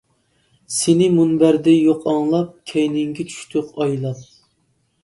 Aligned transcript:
سېنى 0.75 1.09
مۇنبەردە 1.17 1.75
يوق 1.75 2.09
ئاڭلاپ، 2.13 2.59
كەينىڭگە 2.73 3.31
چۈشتۇق 3.35 3.73
ئايلاپ. 3.79 4.27